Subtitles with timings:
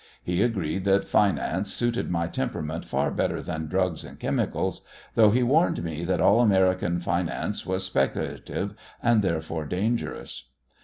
[0.23, 5.43] He agreed that finance suited my temperament far better than drugs and chemicals, though he
[5.43, 10.45] warned me that all American finance was speculative and therefore dangerous.